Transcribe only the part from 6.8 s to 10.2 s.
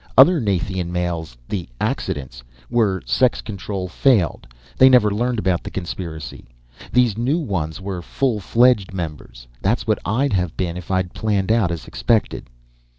These new ones were full fledged members. That's what